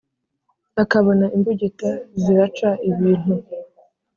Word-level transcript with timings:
Akabona 0.83 1.25
imbugita 1.35 1.89
ziraca 2.21 2.69
ibintu. 2.89 3.33